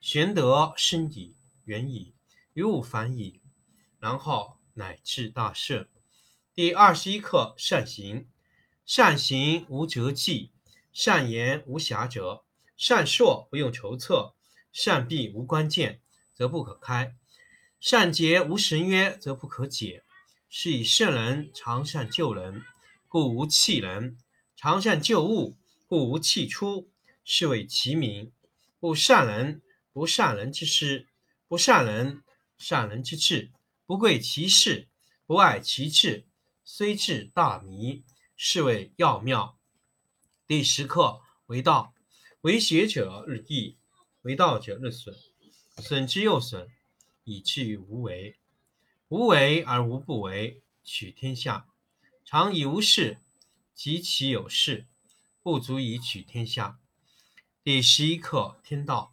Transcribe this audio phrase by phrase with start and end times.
[0.00, 2.14] 玄德深矣，远矣，
[2.54, 3.42] 于物反矣，
[3.98, 5.86] 然后乃至大圣。
[6.54, 8.26] 第二十一课善行。
[8.86, 10.52] 善行无辙迹。
[10.90, 12.42] 善言无瑕谪，
[12.78, 14.34] 善说不用筹策，
[14.72, 16.00] 善闭无关键，
[16.34, 17.12] 则不可开；
[17.78, 20.02] 善结无绳约，则不可解。
[20.48, 22.64] 是以圣人常善救人，
[23.06, 24.16] 故无弃人；
[24.56, 26.90] 常善救物，故无弃出。
[27.22, 28.32] 是谓其名。
[28.80, 29.62] 故善人
[29.92, 31.06] 不善人之师，
[31.48, 32.22] 不善人
[32.58, 33.50] 善人之智，
[33.86, 34.88] 不贵其事，
[35.26, 36.26] 不爱其智，
[36.64, 38.04] 虽智大迷。
[38.42, 39.58] 是谓要妙。
[40.46, 41.92] 第十课为道，
[42.40, 43.76] 为学者日益，
[44.22, 45.14] 为道者日损，
[45.76, 46.66] 损之又损，
[47.24, 48.38] 以至于无为。
[49.08, 51.66] 无为而无不为，取天下
[52.24, 53.18] 常以无事，
[53.74, 54.86] 及其有事，
[55.42, 56.80] 不足以取天下。
[57.62, 59.12] 第十一课天道，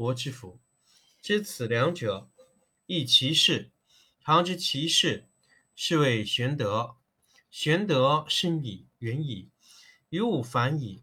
[0.00, 0.58] 国之福。
[1.20, 2.30] 知此两者，
[2.86, 3.70] 亦其事。
[4.24, 5.28] 常知其事，
[5.76, 6.96] 是谓玄德。
[7.50, 9.50] 玄德深矣，远矣，
[10.08, 11.02] 于物反矣，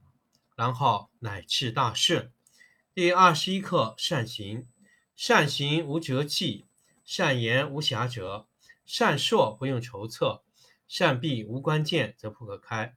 [0.56, 2.34] 然后乃至大顺。
[2.96, 4.66] 第二十一课善行。
[5.16, 6.66] 善行无辙迹，
[7.06, 8.48] 善言无瑕谪，
[8.84, 10.44] 善说不用筹策，
[10.88, 12.96] 善闭无关键，则不可开；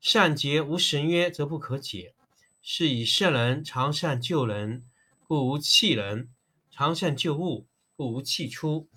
[0.00, 2.14] 善结无绳约，则不可解。
[2.62, 4.84] 是以圣人常善救人，
[5.28, 6.28] 故无弃人；
[6.70, 7.66] 常善救物，
[7.96, 8.88] 故无弃出。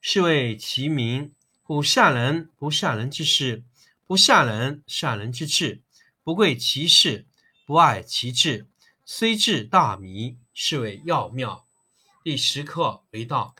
[0.00, 1.34] 是谓其名。
[1.62, 3.62] 故善人不善人之师，
[4.06, 5.82] 不善人善人之智，
[6.22, 7.26] 不贵其事，
[7.66, 8.70] 不爱其智，
[9.04, 11.66] 虽智大迷，是谓要妙。
[12.24, 13.54] 第十课为道，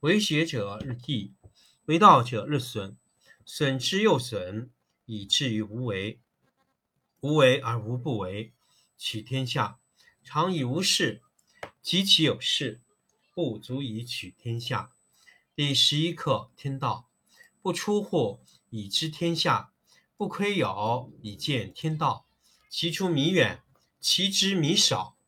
[0.00, 1.34] 为学者日益，
[1.84, 2.96] 为道者日损，
[3.44, 4.70] 损之又损，
[5.04, 6.18] 以至于无为。
[7.20, 8.52] 无为而无不为，
[8.98, 9.78] 取天下
[10.24, 11.22] 常以无事，
[11.84, 12.80] 及其有事，
[13.34, 14.92] 不足以取天下。
[15.54, 17.10] 第十一课天道。
[17.60, 18.40] 不出户，
[18.70, 19.70] 以知天下；
[20.16, 22.26] 不窥牖，以见天道。
[22.70, 23.62] 其出弥远，
[24.00, 25.18] 其知弥少。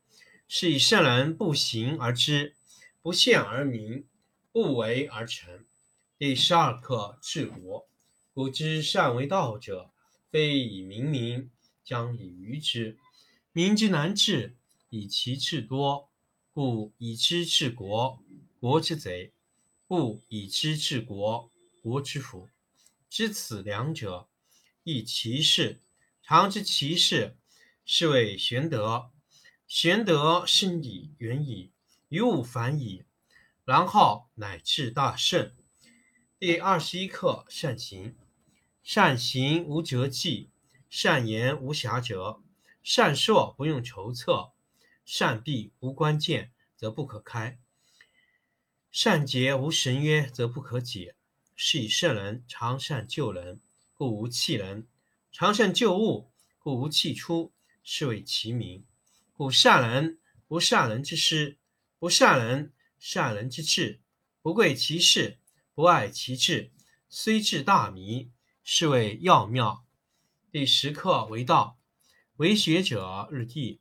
[0.49, 2.57] 是以圣人不行而知，
[3.03, 4.07] 不见而明，
[4.51, 5.67] 不为而成。
[6.17, 7.87] 第十二课治国。
[8.33, 9.91] 古之善为道者，
[10.31, 11.51] 非以明民，
[11.85, 12.97] 将以愚之。
[13.53, 14.57] 民之难治，
[14.89, 16.09] 以其智多，
[16.57, 18.19] 故以知治国。
[18.59, 19.35] 国之贼，
[19.87, 21.53] 不以知治国。
[21.83, 22.49] 国之福，
[23.11, 24.27] 知此两者，
[24.83, 25.83] 亦其事。
[26.23, 27.37] 常知其事，
[27.85, 29.11] 是谓玄德。
[29.69, 31.73] 玄德深矣，远矣，
[32.09, 33.05] 于物反矣，
[33.67, 35.53] 然后乃至大圣。
[36.39, 38.17] 第二十一课善行。
[38.83, 40.49] 善行无辙迹，
[40.89, 42.41] 善言无瑕谪，
[42.83, 44.53] 善说不用筹策，
[45.07, 47.59] 善闭无关键，则不可开；
[48.91, 51.15] 善结无绳约，则不可解。
[51.55, 53.61] 是以圣人常善救人，
[53.95, 54.83] 故无弃人；
[55.31, 57.53] 常善救物，故无弃出。
[57.85, 58.85] 是谓其名。
[59.33, 60.19] 故善人
[60.49, 61.57] 不善人之师，
[62.01, 64.01] 不善人善人之智，
[64.43, 65.39] 不贵其事，
[65.73, 66.73] 不爱其智，
[67.09, 68.33] 虽智大迷。
[68.65, 69.87] 是谓要妙。
[70.51, 71.79] 第十课为道，
[72.39, 73.81] 为学者日益，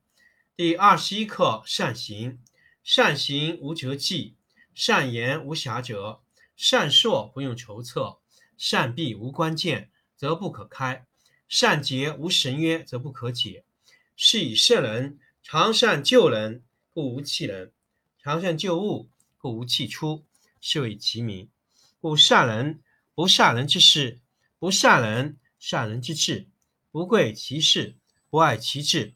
[0.61, 2.37] 第二十一课：善行。
[2.83, 4.35] 善行无辙迹，
[4.75, 6.19] 善言无瑕谪。
[6.55, 8.19] 善硕不用筹策，
[8.59, 11.07] 善闭无关键，则不可开；
[11.49, 13.63] 善结无绳约，则不可解。
[14.15, 16.63] 是以圣人常善救人，
[16.93, 17.71] 故无弃人；
[18.21, 19.09] 常善救物，
[19.39, 20.23] 故无弃出。
[20.61, 21.49] 是谓其名。
[21.99, 22.83] 故善人
[23.15, 24.19] 不善人之事，
[24.59, 26.47] 不善人善人之智。
[26.91, 27.95] 不贵其事，
[28.29, 29.15] 不爱其智，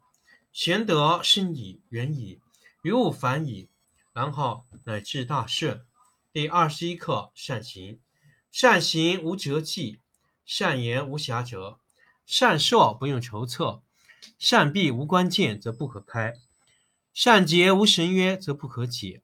[0.51, 2.41] 玄德深矣，远矣，
[2.81, 3.69] 于物反矣，
[4.11, 5.85] 然后乃至大顺。
[6.33, 7.99] 第二十一课：善行。
[8.51, 10.01] 善行无辙迹，
[10.45, 11.77] 善言无瑕谪，
[12.25, 13.81] 善硕不用筹策，
[14.37, 16.33] 善闭无关键则不可开，
[17.13, 19.21] 善结无绳约则不可解。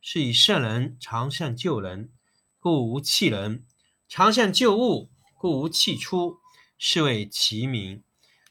[0.00, 2.10] 是以圣人常善救人，
[2.58, 3.62] 故无弃人；
[4.08, 6.40] 常善救物，故无弃出。
[6.76, 8.02] 是谓其名。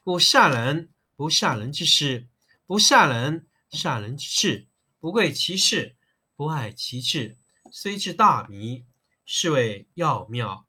[0.01, 0.89] 故善人
[1.23, 2.27] 不善人之师，
[2.65, 4.67] 不善人善人之智。
[4.99, 5.95] 不贵其事，
[6.35, 7.37] 不爱其智，
[7.71, 8.83] 虽智大迷。
[9.25, 10.67] 是谓要妙。